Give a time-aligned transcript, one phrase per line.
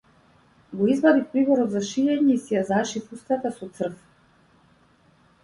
[0.77, 4.03] Го извадив приборот за шиење и си ја зашив устата со црв.